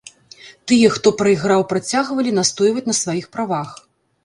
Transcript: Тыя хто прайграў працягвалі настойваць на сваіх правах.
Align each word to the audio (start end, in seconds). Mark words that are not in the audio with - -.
Тыя 0.71 0.87
хто 0.95 1.11
прайграў 1.19 1.61
працягвалі 1.75 2.35
настойваць 2.39 2.87
на 2.91 2.99
сваіх 3.03 3.31
правах. 3.39 3.79